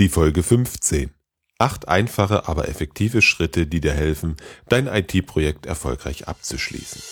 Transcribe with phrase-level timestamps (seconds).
[0.00, 1.10] Die Folge 15.
[1.58, 4.36] Acht einfache, aber effektive Schritte, die dir helfen,
[4.70, 7.02] dein IT-Projekt erfolgreich abzuschließen.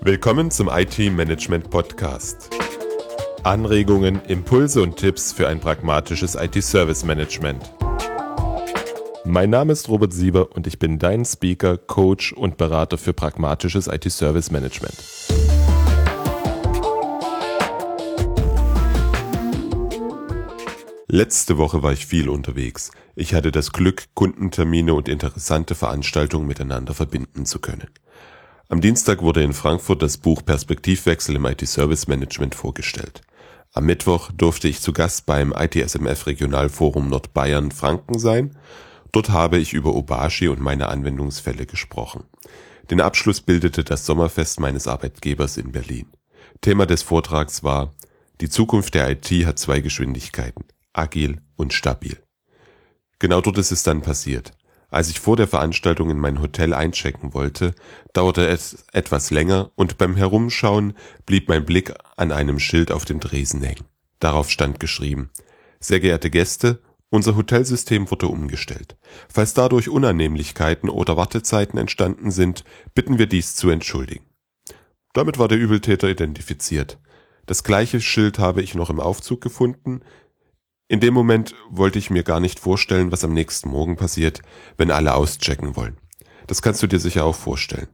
[0.00, 2.48] Willkommen zum IT-Management Podcast.
[3.42, 7.74] Anregungen, Impulse und Tipps für ein pragmatisches IT-Service-Management.
[9.24, 13.88] Mein Name ist Robert Sieber und ich bin dein Speaker, Coach und Berater für pragmatisches
[13.88, 14.94] IT-Service-Management.
[21.10, 22.90] Letzte Woche war ich viel unterwegs.
[23.16, 27.88] Ich hatte das Glück, Kundentermine und interessante Veranstaltungen miteinander verbinden zu können.
[28.68, 33.22] Am Dienstag wurde in Frankfurt das Buch Perspektivwechsel im IT-Service Management vorgestellt.
[33.72, 38.58] Am Mittwoch durfte ich zu Gast beim ITSMF Regionalforum Nordbayern Franken sein.
[39.10, 42.24] Dort habe ich über Obashi und meine Anwendungsfälle gesprochen.
[42.90, 46.08] Den Abschluss bildete das Sommerfest meines Arbeitgebers in Berlin.
[46.60, 47.94] Thema des Vortrags war
[48.42, 52.16] Die Zukunft der IT hat zwei Geschwindigkeiten agil und stabil.
[53.18, 54.52] Genau dort ist es dann passiert.
[54.90, 57.74] Als ich vor der Veranstaltung in mein Hotel einchecken wollte,
[58.14, 60.94] dauerte es etwas länger und beim Herumschauen
[61.26, 63.84] blieb mein Blick an einem Schild auf dem Dresen hängen.
[64.18, 65.30] Darauf stand geschrieben,
[65.78, 66.80] sehr geehrte Gäste,
[67.10, 68.96] unser Hotelsystem wurde umgestellt.
[69.28, 72.64] Falls dadurch Unannehmlichkeiten oder Wartezeiten entstanden sind,
[72.94, 74.24] bitten wir dies zu entschuldigen.
[75.12, 76.98] Damit war der Übeltäter identifiziert.
[77.46, 80.00] Das gleiche Schild habe ich noch im Aufzug gefunden,
[80.88, 84.40] in dem Moment wollte ich mir gar nicht vorstellen, was am nächsten Morgen passiert,
[84.78, 85.98] wenn alle auschecken wollen.
[86.46, 87.88] Das kannst du dir sicher auch vorstellen.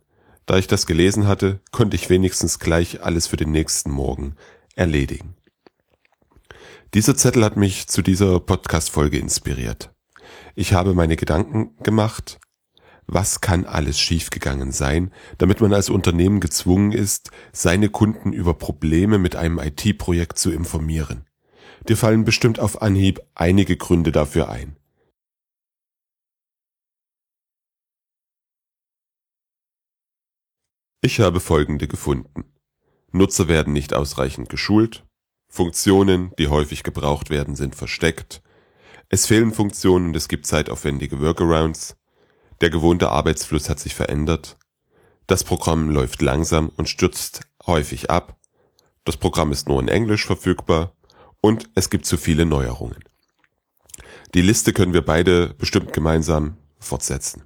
[0.46, 4.36] Da ich das gelesen hatte, konnte ich wenigstens gleich alles für den nächsten Morgen
[4.76, 5.34] erledigen.
[6.94, 9.90] Dieser Zettel hat mich zu dieser Podcast-Folge inspiriert.
[10.54, 12.38] Ich habe meine Gedanken gemacht,
[13.06, 19.18] was kann alles schiefgegangen sein, damit man als Unternehmen gezwungen ist, seine Kunden über Probleme
[19.18, 21.24] mit einem IT-Projekt zu informieren.
[21.88, 24.76] Dir fallen bestimmt auf Anhieb einige Gründe dafür ein.
[31.02, 32.44] Ich habe folgende gefunden.
[33.12, 35.04] Nutzer werden nicht ausreichend geschult,
[35.46, 38.42] Funktionen, die häufig gebraucht werden, sind versteckt,
[39.10, 41.96] es fehlen Funktionen und es gibt zeitaufwendige Workarounds,
[42.62, 44.56] der gewohnte Arbeitsfluss hat sich verändert,
[45.26, 48.40] das Programm läuft langsam und stürzt häufig ab,
[49.04, 50.93] das Programm ist nur in Englisch verfügbar
[51.44, 53.04] und es gibt zu viele Neuerungen.
[54.32, 57.42] Die Liste können wir beide bestimmt gemeinsam fortsetzen.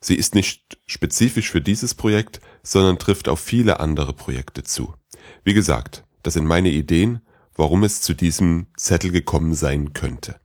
[0.00, 4.94] Sie ist nicht spezifisch für dieses Projekt, sondern trifft auf viele andere Projekte zu.
[5.42, 7.20] Wie gesagt, das sind meine Ideen,
[7.56, 10.38] warum es zu diesem Zettel gekommen sein könnte.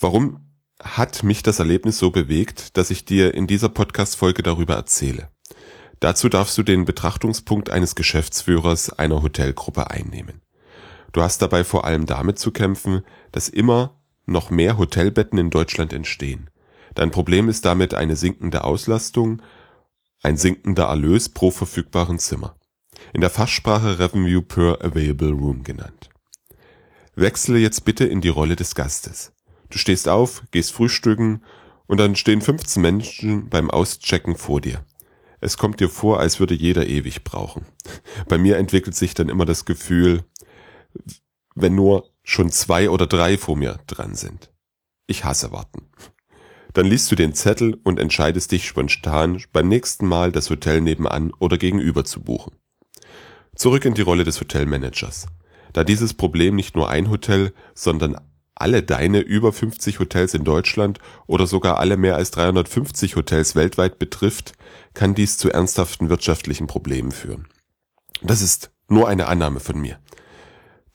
[0.00, 0.48] Warum
[0.82, 5.28] hat mich das Erlebnis so bewegt, dass ich dir in dieser Podcast-Folge darüber erzähle?
[6.00, 10.40] Dazu darfst du den Betrachtungspunkt eines Geschäftsführers einer Hotelgruppe einnehmen.
[11.12, 13.02] Du hast dabei vor allem damit zu kämpfen,
[13.32, 16.50] dass immer noch mehr Hotelbetten in Deutschland entstehen.
[16.94, 19.42] Dein Problem ist damit eine sinkende Auslastung,
[20.22, 22.56] ein sinkender Erlös pro verfügbaren Zimmer.
[23.12, 26.10] In der Fachsprache Revenue per Available Room genannt.
[27.14, 29.32] Wechsle jetzt bitte in die Rolle des Gastes.
[29.70, 31.42] Du stehst auf, gehst frühstücken
[31.86, 34.84] und dann stehen 15 Menschen beim Auschecken vor dir.
[35.40, 37.66] Es kommt dir vor, als würde jeder ewig brauchen.
[38.28, 40.24] Bei mir entwickelt sich dann immer das Gefühl,
[41.54, 44.50] wenn nur schon zwei oder drei vor mir dran sind.
[45.06, 45.88] Ich hasse warten.
[46.72, 51.32] Dann liest du den Zettel und entscheidest dich spontan beim nächsten Mal das Hotel nebenan
[51.38, 52.52] oder gegenüber zu buchen.
[53.54, 55.26] Zurück in die Rolle des Hotelmanagers.
[55.72, 58.20] Da dieses Problem nicht nur ein Hotel, sondern
[58.54, 63.98] alle deine über 50 Hotels in Deutschland oder sogar alle mehr als 350 Hotels weltweit
[63.98, 64.52] betrifft,
[64.94, 67.46] kann dies zu ernsthaften wirtschaftlichen Problemen führen.
[68.22, 69.98] Das ist nur eine Annahme von mir.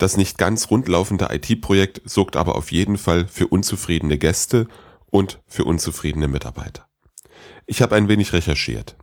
[0.02, 4.68] Das nicht ganz rundlaufende IT-Projekt sorgt aber auf jeden Fall für unzufriedene Gäste
[5.12, 6.88] und für unzufriedene Mitarbeiter.
[7.68, 8.96] Ich habe ein wenig recherchiert.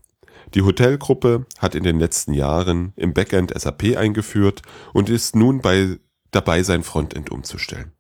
[0.54, 6.00] Die Hotelgruppe hat in den letzten Jahren im Backend SAP eingeführt und ist nun bei,
[6.32, 7.92] dabei, sein Frontend umzustellen.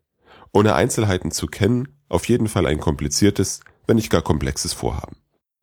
[0.52, 5.18] Ohne Einzelheiten zu kennen, auf jeden Fall ein kompliziertes, wenn nicht gar komplexes Vorhaben.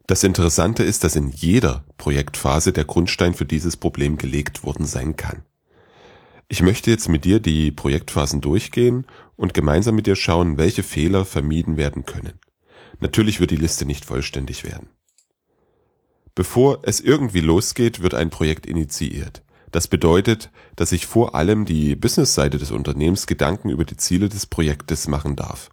[0.08, 5.18] Das Interessante ist, dass in jeder Projektphase der Grundstein für dieses Problem gelegt worden sein
[5.18, 5.44] kann.
[6.48, 9.06] Ich möchte jetzt mit dir die Projektphasen durchgehen
[9.36, 12.40] und gemeinsam mit dir schauen, welche Fehler vermieden werden können.
[13.00, 14.90] Natürlich wird die Liste nicht vollständig werden.
[16.36, 19.44] Bevor es irgendwie losgeht, wird ein Projekt initiiert.
[19.72, 24.46] Das bedeutet, dass ich vor allem die Businessseite des Unternehmens Gedanken über die Ziele des
[24.46, 25.70] Projektes machen darf.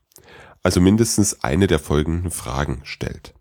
[0.63, 3.35] Also mindestens eine der folgenden Fragen stellt.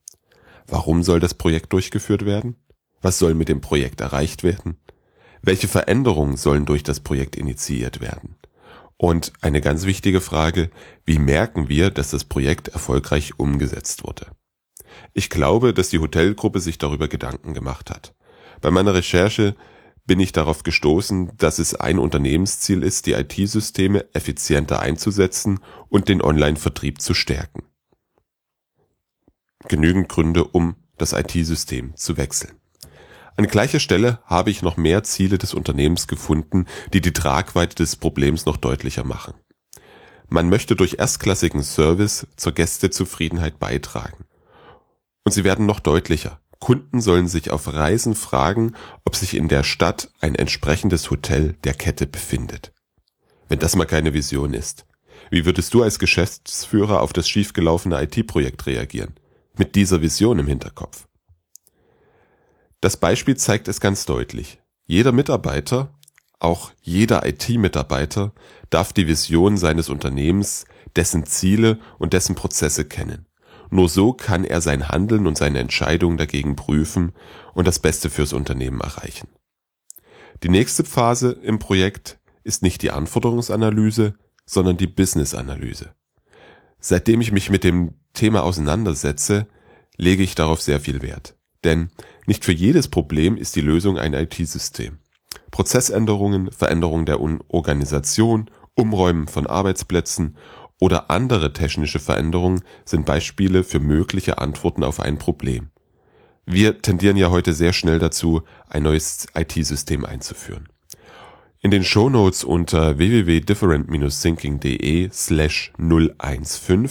[0.68, 2.58] Warum soll das Projekt durchgeführt werden?
[3.02, 4.78] Was soll mit dem Projekt erreicht werden?
[5.42, 8.36] Welche Veränderungen sollen durch das Projekt initiiert werden?
[8.98, 10.70] Und eine ganz wichtige Frage,
[11.06, 14.28] wie merken wir, dass das Projekt erfolgreich umgesetzt wurde?
[15.14, 18.14] Ich glaube, dass die Hotelgruppe sich darüber Gedanken gemacht hat.
[18.62, 19.56] Bei meiner Recherche
[20.06, 25.60] bin ich darauf gestoßen, dass es ein Unternehmensziel ist, die IT-Systeme effizienter einzusetzen
[25.90, 27.64] und den Online-Vertrieb zu stärken.
[29.68, 32.61] Genügend Gründe, um das IT-System zu wechseln.
[33.38, 37.96] An gleicher Stelle habe ich noch mehr Ziele des Unternehmens gefunden, die die Tragweite des
[37.96, 39.34] Problems noch deutlicher machen.
[40.30, 44.26] Man möchte durch erstklassigen Service zur Gästezufriedenheit beitragen.
[45.24, 46.40] Und sie werden noch deutlicher.
[46.60, 48.74] Kunden sollen sich auf Reisen fragen,
[49.04, 52.72] ob sich in der Stadt ein entsprechendes Hotel der Kette befindet.
[53.50, 54.86] Wenn das mal keine Vision ist.
[55.32, 59.16] Wie würdest du als Geschäftsführer auf das schiefgelaufene IT-Projekt reagieren?
[59.58, 61.08] Mit dieser Vision im Hinterkopf.
[62.82, 64.60] Das Beispiel zeigt es ganz deutlich.
[64.88, 65.94] Jeder Mitarbeiter,
[66.40, 68.34] auch jeder IT-Mitarbeiter,
[68.72, 73.28] darf die Vision seines Unternehmens, dessen Ziele und dessen Prozesse kennen.
[73.70, 77.14] Nur so kann er sein Handeln und seine Entscheidungen dagegen prüfen
[77.54, 79.30] und das Beste fürs Unternehmen erreichen.
[80.44, 85.94] Die nächste Phase im Projekt ist nicht die Anforderungsanalyse, sondern die Business-Analyse.
[86.80, 89.48] Seitdem ich mich mit dem Thema auseinandersetze,
[89.98, 91.36] lege ich darauf sehr viel Wert.
[91.64, 91.90] Denn
[92.26, 94.98] nicht für jedes Problem ist die Lösung ein IT-System.
[95.52, 100.38] Prozessänderungen, Veränderung der Organisation, Umräumen von Arbeitsplätzen
[100.80, 105.70] oder andere technische Veränderungen sind Beispiele für mögliche Antworten auf ein Problem.
[106.46, 110.70] Wir tendieren ja heute sehr schnell dazu, ein neues IT-System einzuführen.
[111.60, 116.90] In den Shownotes unter www.different-thinking.de slash 015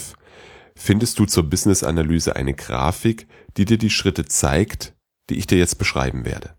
[0.81, 4.95] findest du zur Business-Analyse eine Grafik, die dir die Schritte zeigt,
[5.29, 6.57] die ich dir jetzt beschreiben werde.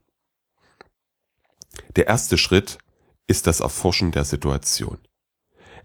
[1.95, 2.77] Der erste Schritt
[3.25, 4.99] ist das Erforschen der Situation.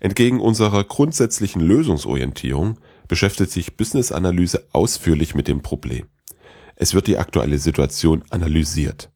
[0.00, 2.78] Entgegen unserer grundsätzlichen Lösungsorientierung
[3.08, 6.08] beschäftigt sich Business-Analyse ausführlich mit dem Problem.
[6.74, 9.10] Es wird die aktuelle Situation analysiert.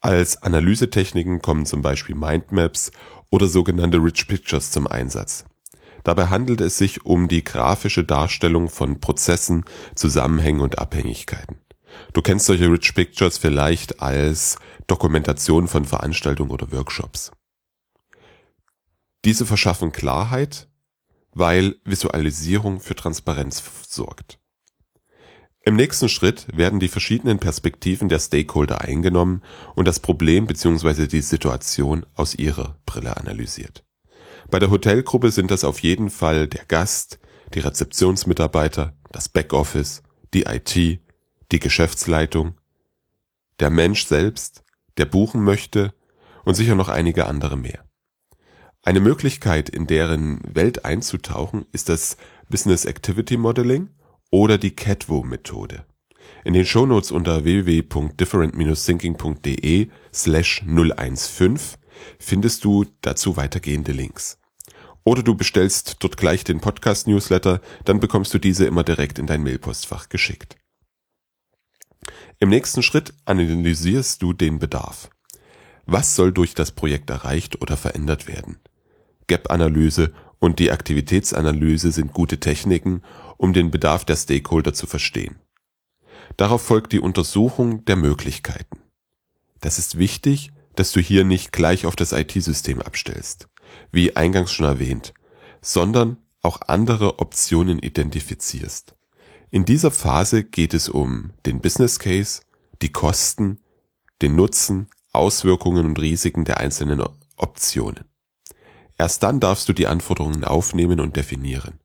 [0.00, 2.92] Als Analysetechniken kommen zum Beispiel Mindmaps
[3.30, 5.46] oder sogenannte Rich Pictures zum Einsatz.
[6.04, 9.64] Dabei handelt es sich um die grafische Darstellung von Prozessen,
[9.94, 11.58] Zusammenhängen und Abhängigkeiten.
[12.12, 17.30] Du kennst solche Rich Pictures vielleicht als Dokumentation von Veranstaltungen oder Workshops.
[19.24, 20.68] Diese verschaffen Klarheit,
[21.32, 24.38] weil Visualisierung für Transparenz sorgt.
[25.64, 29.42] Im nächsten Schritt werden die verschiedenen Perspektiven der Stakeholder eingenommen
[29.76, 31.06] und das Problem bzw.
[31.06, 33.84] die Situation aus ihrer Brille analysiert.
[34.52, 37.18] Bei der Hotelgruppe sind das auf jeden Fall der Gast,
[37.54, 40.02] die Rezeptionsmitarbeiter, das Backoffice,
[40.34, 42.60] die IT, die Geschäftsleitung,
[43.60, 44.62] der Mensch selbst,
[44.98, 45.94] der buchen möchte
[46.44, 47.82] und sicher noch einige andere mehr.
[48.82, 52.18] Eine Möglichkeit, in deren Welt einzutauchen, ist das
[52.50, 53.88] Business Activity Modeling
[54.30, 55.86] oder die CATWO-Methode.
[56.44, 61.58] In den Shownotes unter www.different-thinking.de slash 015
[62.18, 64.36] findest du dazu weitergehende Links.
[65.04, 69.42] Oder du bestellst dort gleich den Podcast-Newsletter, dann bekommst du diese immer direkt in dein
[69.42, 70.56] Mailpostfach geschickt.
[72.38, 75.10] Im nächsten Schritt analysierst du den Bedarf.
[75.86, 78.58] Was soll durch das Projekt erreicht oder verändert werden?
[79.26, 83.02] Gap-Analyse und die Aktivitätsanalyse sind gute Techniken,
[83.36, 85.36] um den Bedarf der Stakeholder zu verstehen.
[86.36, 88.78] Darauf folgt die Untersuchung der Möglichkeiten.
[89.60, 93.48] Das ist wichtig, dass du hier nicht gleich auf das IT-System abstellst
[93.90, 95.14] wie eingangs schon erwähnt,
[95.60, 98.94] sondern auch andere Optionen identifizierst.
[99.50, 102.42] In dieser Phase geht es um den Business Case,
[102.80, 103.60] die Kosten,
[104.22, 107.02] den Nutzen, Auswirkungen und Risiken der einzelnen
[107.36, 108.04] Optionen.
[108.98, 111.80] Erst dann darfst du die Anforderungen aufnehmen und definieren.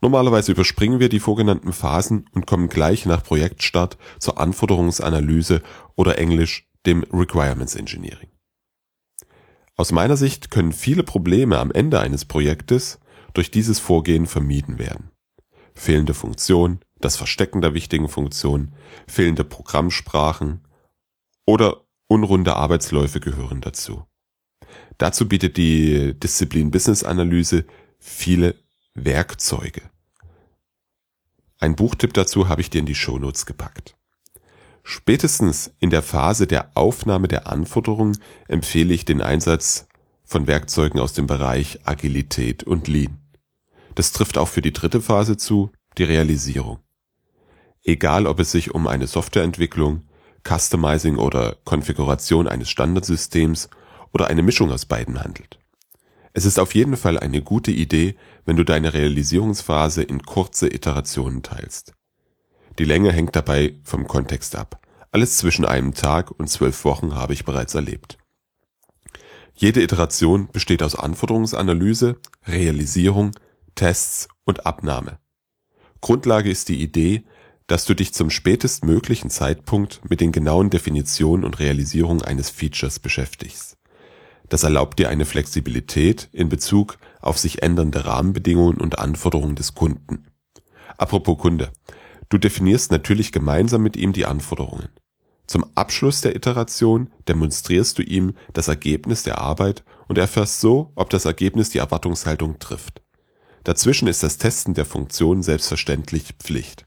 [0.00, 5.62] Normalerweise überspringen wir die vorgenannten Phasen und kommen gleich nach Projektstart zur Anforderungsanalyse
[5.96, 8.28] oder englisch dem Requirements Engineering.
[9.76, 12.98] Aus meiner Sicht können viele Probleme am Ende eines Projektes
[13.34, 15.10] durch dieses Vorgehen vermieden werden.
[15.74, 18.72] Fehlende Funktion, das Verstecken der wichtigen Funktion,
[19.06, 20.66] fehlende Programmsprachen
[21.44, 24.06] oder unrunde Arbeitsläufe gehören dazu.
[24.96, 27.66] Dazu bietet die Disziplin Business Analyse
[27.98, 28.54] viele
[28.94, 29.82] Werkzeuge.
[31.58, 33.95] Ein Buchtipp dazu habe ich dir in die Shownotes gepackt.
[34.88, 39.88] Spätestens in der Phase der Aufnahme der Anforderungen empfehle ich den Einsatz
[40.22, 43.18] von Werkzeugen aus dem Bereich Agilität und Lean.
[43.96, 46.78] Das trifft auch für die dritte Phase zu, die Realisierung.
[47.82, 50.04] Egal ob es sich um eine Softwareentwicklung,
[50.46, 53.68] Customizing oder Konfiguration eines Standardsystems
[54.14, 55.58] oder eine Mischung aus beiden handelt.
[56.32, 58.14] Es ist auf jeden Fall eine gute Idee,
[58.44, 61.95] wenn du deine Realisierungsphase in kurze Iterationen teilst.
[62.78, 64.80] Die Länge hängt dabei vom Kontext ab.
[65.10, 68.18] Alles zwischen einem Tag und zwölf Wochen habe ich bereits erlebt.
[69.54, 72.16] Jede Iteration besteht aus Anforderungsanalyse,
[72.46, 73.30] Realisierung,
[73.74, 75.18] Tests und Abnahme.
[76.02, 77.24] Grundlage ist die Idee,
[77.66, 83.78] dass du dich zum spätestmöglichen Zeitpunkt mit den genauen Definitionen und Realisierung eines Features beschäftigst.
[84.48, 90.26] Das erlaubt dir eine Flexibilität in Bezug auf sich ändernde Rahmenbedingungen und Anforderungen des Kunden.
[90.96, 91.72] Apropos Kunde.
[92.28, 94.88] Du definierst natürlich gemeinsam mit ihm die Anforderungen.
[95.46, 101.10] Zum Abschluss der Iteration demonstrierst du ihm das Ergebnis der Arbeit und erfährst so, ob
[101.10, 103.02] das Ergebnis die Erwartungshaltung trifft.
[103.62, 106.84] Dazwischen ist das Testen der Funktion selbstverständlich Pflicht.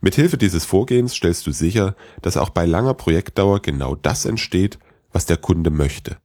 [0.00, 4.78] Mithilfe dieses Vorgehens stellst du sicher, dass auch bei langer Projektdauer genau das entsteht,
[5.12, 6.18] was der Kunde möchte.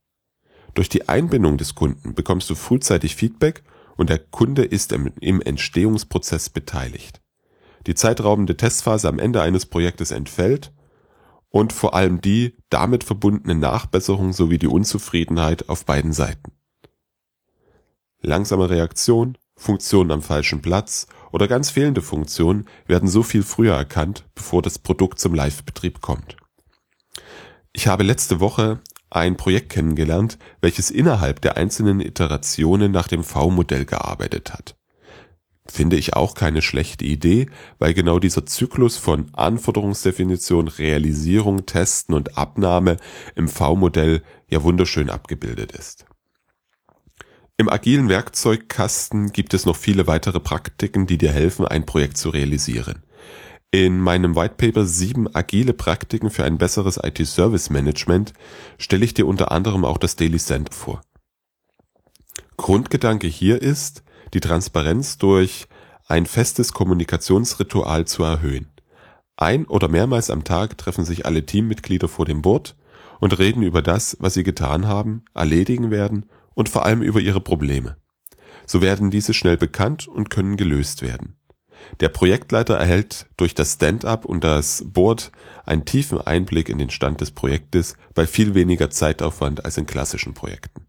[0.73, 3.63] Durch die Einbindung des Kunden bekommst du frühzeitig Feedback
[3.97, 7.21] und der Kunde ist im Entstehungsprozess beteiligt.
[7.87, 10.71] Die zeitraubende Testphase am Ende eines Projektes entfällt
[11.49, 16.51] und vor allem die damit verbundene Nachbesserung sowie die Unzufriedenheit auf beiden Seiten.
[18.21, 24.25] Langsame Reaktion, Funktionen am falschen Platz oder ganz fehlende Funktionen werden so viel früher erkannt,
[24.35, 26.37] bevor das Produkt zum Live-Betrieb kommt.
[27.73, 33.85] Ich habe letzte Woche ein Projekt kennengelernt, welches innerhalb der einzelnen Iterationen nach dem V-Modell
[33.85, 34.78] gearbeitet hat.
[35.71, 37.47] Finde ich auch keine schlechte Idee,
[37.77, 42.97] weil genau dieser Zyklus von Anforderungsdefinition, Realisierung, Testen und Abnahme
[43.35, 46.05] im V-Modell ja wunderschön abgebildet ist.
[47.57, 52.29] Im agilen Werkzeugkasten gibt es noch viele weitere Praktiken, die dir helfen, ein Projekt zu
[52.29, 53.03] realisieren.
[53.69, 58.33] In meinem Whitepaper 7 agile Praktiken für ein besseres IT-Service Management
[58.79, 61.01] stelle ich dir unter anderem auch das Daily Center vor.
[62.57, 65.67] Grundgedanke hier ist, die Transparenz durch
[66.07, 68.67] ein festes Kommunikationsritual zu erhöhen.
[69.37, 72.75] Ein oder mehrmals am Tag treffen sich alle Teammitglieder vor dem Board
[73.19, 77.41] und reden über das, was sie getan haben, erledigen werden und vor allem über ihre
[77.41, 77.97] Probleme.
[78.65, 81.35] So werden diese schnell bekannt und können gelöst werden.
[82.01, 85.31] Der Projektleiter erhält durch das Stand-up und das Board
[85.65, 90.33] einen tiefen Einblick in den Stand des Projektes bei viel weniger Zeitaufwand als in klassischen
[90.33, 90.87] Projekten.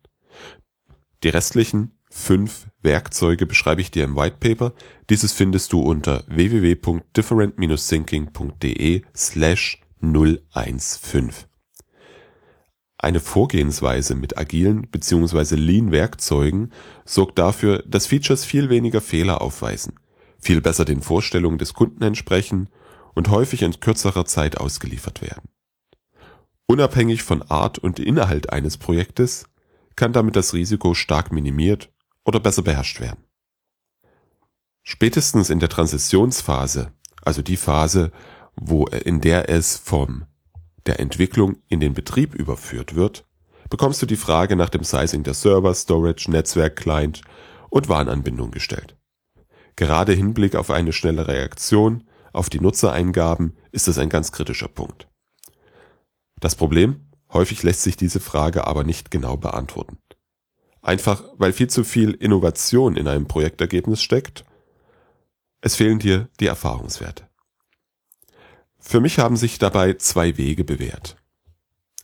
[1.22, 4.74] Die restlichen fünf Werkzeuge beschreibe ich dir im Whitepaper.
[5.08, 11.30] Dieses findest du unter www.different-thinking.de slash 015.
[12.98, 15.54] Eine Vorgehensweise mit agilen bzw.
[15.54, 16.70] Lean Werkzeugen
[17.06, 19.94] sorgt dafür, dass Features viel weniger Fehler aufweisen,
[20.38, 22.68] viel besser den Vorstellungen des Kunden entsprechen
[23.14, 25.48] und häufig in kürzerer Zeit ausgeliefert werden.
[26.66, 29.46] Unabhängig von Art und Inhalt eines Projektes
[29.96, 31.90] kann damit das Risiko stark minimiert
[32.24, 33.24] oder besser beherrscht werden.
[34.82, 38.12] Spätestens in der Transitionsphase, also die Phase,
[38.56, 40.24] wo in der es vom
[40.86, 43.26] der Entwicklung in den Betrieb überführt wird,
[43.68, 47.22] bekommst du die Frage nach dem Sizing der Server, Storage, Netzwerk, Client
[47.68, 48.96] und Warnanbindung gestellt.
[49.76, 55.08] Gerade Hinblick auf eine schnelle Reaktion auf die Nutzereingaben ist es ein ganz kritischer Punkt.
[56.40, 57.06] Das Problem?
[57.32, 59.98] Häufig lässt sich diese Frage aber nicht genau beantworten.
[60.82, 64.44] Einfach weil viel zu viel Innovation in einem Projektergebnis steckt.
[65.60, 67.28] Es fehlen dir die Erfahrungswerte.
[68.78, 71.16] Für mich haben sich dabei zwei Wege bewährt.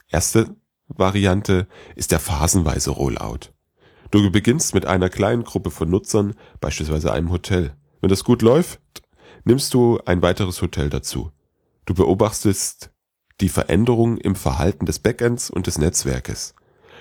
[0.08, 0.54] Erste
[0.88, 3.50] Variante ist der phasenweise Rollout.
[4.10, 7.74] Du beginnst mit einer kleinen Gruppe von Nutzern, beispielsweise einem Hotel.
[8.00, 8.80] Wenn das gut läuft,
[9.44, 11.32] nimmst du ein weiteres Hotel dazu.
[11.86, 12.90] Du beobachtest
[13.40, 16.54] die Veränderung im Verhalten des Backends und des Netzwerkes.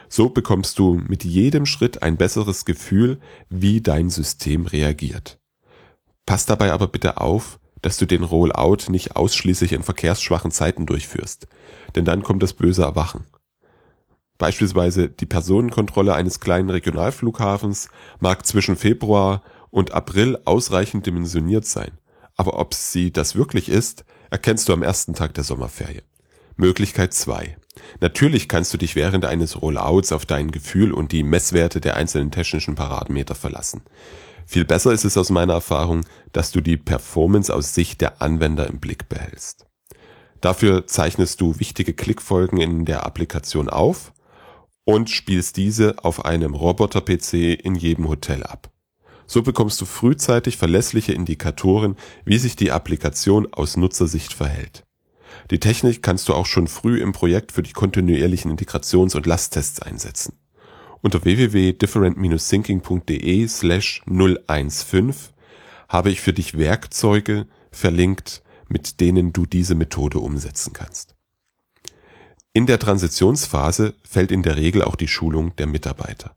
[0.10, 3.20] So bekommst du mit jedem Schritt ein besseres Gefühl,
[3.50, 5.40] wie dein System reagiert.
[6.26, 11.48] Pass dabei aber bitte auf, dass du den Rollout nicht ausschließlich in verkehrsschwachen Zeiten durchführst,
[11.96, 13.26] denn dann kommt das böse Erwachen.
[14.38, 21.92] Beispielsweise die Personenkontrolle eines kleinen Regionalflughafens mag zwischen Februar und April ausreichend dimensioniert sein,
[22.36, 26.04] aber ob sie das wirklich ist, erkennst du am ersten Tag der Sommerferien.
[26.58, 27.58] Möglichkeit 2.
[28.00, 32.32] Natürlich kannst du dich während eines Rollouts auf dein Gefühl und die Messwerte der einzelnen
[32.32, 33.82] technischen Parameter verlassen.
[34.46, 38.68] Viel besser ist es aus meiner Erfahrung, dass du die Performance aus Sicht der Anwender
[38.68, 39.66] im Blick behältst.
[40.42, 44.14] Dafür zeichnest du wichtige Klickfolgen in der Applikation auf
[44.84, 48.70] und spielst diese auf einem Roboter-PC in jedem Hotel ab.
[49.26, 54.86] So bekommst du frühzeitig verlässliche Indikatoren, wie sich die Applikation aus Nutzersicht verhält.
[55.52, 59.80] Die Technik kannst du auch schon früh im Projekt für die kontinuierlichen Integrations- und Lasttests
[59.82, 60.34] einsetzen.
[61.02, 65.14] Unter www.different-thinking.de slash 015
[65.88, 71.14] habe ich für dich Werkzeuge verlinkt, mit denen du diese Methode umsetzen kannst.
[72.54, 76.36] In der Transitionsphase fällt in der Regel auch die Schulung der Mitarbeiter,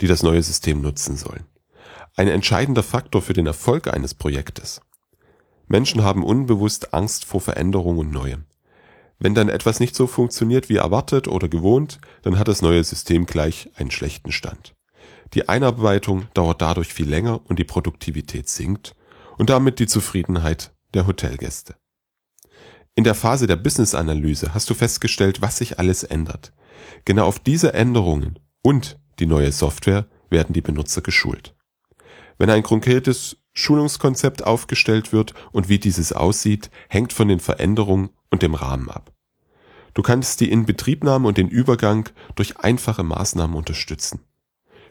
[0.00, 1.46] die das neue System nutzen sollen.
[2.16, 4.82] Ein entscheidender Faktor für den Erfolg eines Projektes.
[5.72, 8.44] Menschen haben unbewusst Angst vor Veränderung und Neuem.
[9.18, 13.24] Wenn dann etwas nicht so funktioniert wie erwartet oder gewohnt, dann hat das neue System
[13.24, 14.74] gleich einen schlechten Stand.
[15.32, 18.94] Die Einarbeitung dauert dadurch viel länger und die Produktivität sinkt
[19.38, 21.74] und damit die Zufriedenheit der Hotelgäste.
[22.94, 26.52] In der Phase der Business-Analyse hast du festgestellt, was sich alles ändert.
[27.06, 31.54] Genau auf diese Änderungen und die neue Software werden die Benutzer geschult.
[32.42, 38.42] Wenn ein konkretes Schulungskonzept aufgestellt wird und wie dieses aussieht, hängt von den Veränderungen und
[38.42, 39.12] dem Rahmen ab.
[39.94, 44.24] Du kannst die Inbetriebnahme und den Übergang durch einfache Maßnahmen unterstützen.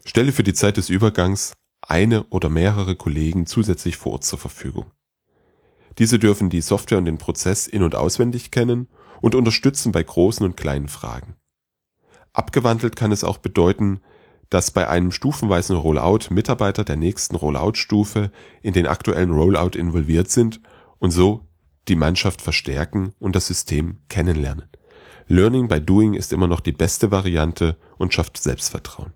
[0.06, 4.90] Stelle für die Zeit des Übergangs eine oder mehrere Kollegen zusätzlich vor Ort zur Verfügung.
[5.98, 8.88] Diese dürfen die Software und den Prozess in- und auswendig kennen
[9.20, 11.36] und unterstützen bei großen und kleinen Fragen.
[12.32, 14.00] Abgewandelt kann es auch bedeuten,
[14.52, 18.32] dass bei einem stufenweisen Rollout Mitarbeiter der nächsten Rollout-Stufe
[18.62, 20.60] in den aktuellen Rollout involviert sind
[21.00, 21.48] und so
[21.88, 24.68] die Mannschaft verstärken und das System kennenlernen.
[25.28, 29.14] Learning by Doing ist immer noch die beste Variante und schafft Selbstvertrauen.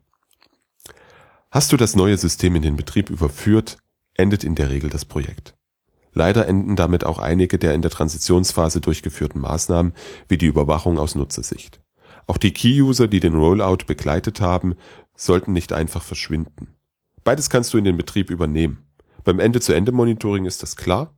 [1.52, 3.78] Hast du das neue System in den Betrieb überführt,
[4.14, 5.54] endet in der Regel das Projekt.
[6.14, 9.92] Leider enden damit auch einige der in der Transitionsphase durchgeführten Maßnahmen
[10.30, 11.82] wie die Überwachung aus Nutzersicht.
[12.28, 14.76] Auch die Key-User, die den Rollout begleitet haben,
[15.16, 16.76] sollten nicht einfach verschwinden.
[17.24, 18.86] Beides kannst du in den Betrieb übernehmen.
[19.24, 21.16] Beim Ende-zu-Ende-Monitoring ist das klar.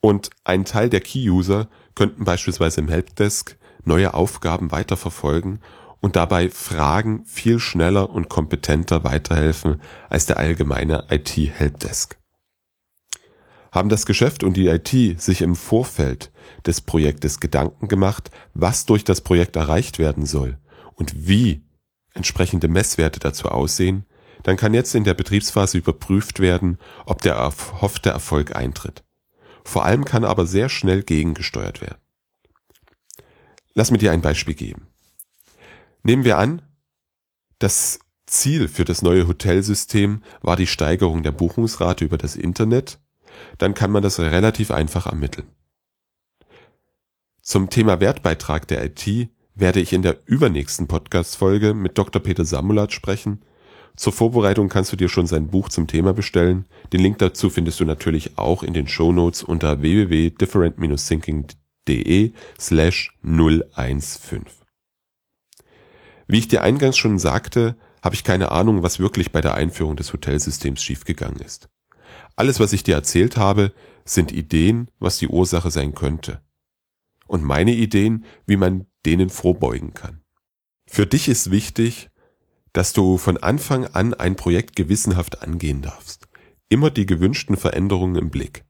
[0.00, 5.60] Und ein Teil der Key-User könnten beispielsweise im Helpdesk neue Aufgaben weiterverfolgen
[6.00, 12.18] und dabei Fragen viel schneller und kompetenter weiterhelfen als der allgemeine IT-Helpdesk.
[13.72, 16.32] Haben das Geschäft und die IT sich im Vorfeld
[16.66, 20.58] des Projektes Gedanken gemacht, was durch das Projekt erreicht werden soll
[20.94, 21.62] und wie
[22.14, 24.04] entsprechende Messwerte dazu aussehen,
[24.42, 29.04] dann kann jetzt in der Betriebsphase überprüft werden, ob der erhoffte Erfolg eintritt.
[29.64, 32.00] Vor allem kann aber sehr schnell gegengesteuert werden.
[33.74, 34.88] Lass mir dir ein Beispiel geben.
[36.02, 36.62] Nehmen wir an,
[37.58, 42.98] das Ziel für das neue Hotelsystem war die Steigerung der Buchungsrate über das Internet,
[43.58, 45.48] dann kann man das relativ einfach ermitteln.
[47.42, 52.22] Zum Thema Wertbeitrag der IT werde ich in der übernächsten Podcast-Folge mit Dr.
[52.22, 53.42] Peter Samulat sprechen.
[53.94, 56.66] Zur Vorbereitung kannst du dir schon sein Buch zum Thema bestellen.
[56.92, 64.46] Den Link dazu findest du natürlich auch in den Show Notes unter www.different-thinking.de slash 015.
[66.26, 69.96] Wie ich dir eingangs schon sagte, habe ich keine Ahnung, was wirklich bei der Einführung
[69.96, 71.68] des Hotelsystems schiefgegangen ist.
[72.36, 73.74] Alles, was ich dir erzählt habe,
[74.06, 76.40] sind Ideen, was die Ursache sein könnte.
[77.26, 80.20] Und meine Ideen, wie man denen vorbeugen kann.
[80.86, 82.10] Für dich ist wichtig,
[82.72, 86.28] dass du von Anfang an ein Projekt gewissenhaft angehen darfst.
[86.68, 88.64] Immer die gewünschten Veränderungen im Blick.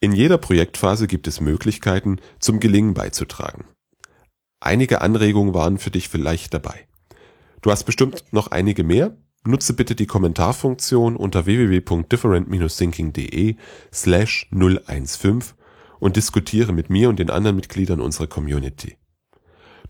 [0.00, 3.66] In jeder Projektphase gibt es Möglichkeiten, zum Gelingen beizutragen.
[4.58, 6.88] Einige Anregungen waren für dich vielleicht dabei.
[7.60, 9.16] Du hast bestimmt noch einige mehr.
[9.44, 13.56] Nutze bitte die Kommentarfunktion unter www.different-thinking.de
[13.92, 15.42] slash 015
[16.00, 18.96] und diskutiere mit mir und den anderen Mitgliedern unserer Community.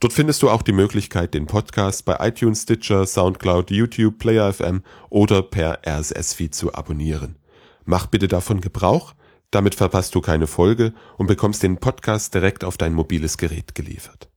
[0.03, 4.83] Dort findest du auch die Möglichkeit, den Podcast bei iTunes, Stitcher, Soundcloud, YouTube, Player FM
[5.11, 7.37] oder per RSS-Feed zu abonnieren.
[7.85, 9.15] Mach bitte davon Gebrauch,
[9.53, 14.29] damit verpasst du keine Folge und bekommst den Podcast direkt auf dein mobiles Gerät geliefert.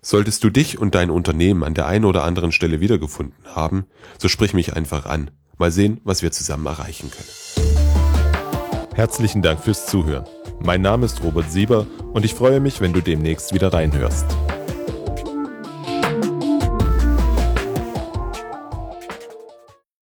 [0.00, 3.84] Solltest du dich und dein Unternehmen an der einen oder anderen Stelle wiedergefunden haben,
[4.16, 5.30] so sprich mich einfach an.
[5.58, 7.28] Mal sehen, was wir zusammen erreichen können.
[8.94, 10.24] Herzlichen Dank fürs Zuhören.
[10.58, 14.24] Mein Name ist Robert Sieber und ich freue mich, wenn du demnächst wieder reinhörst.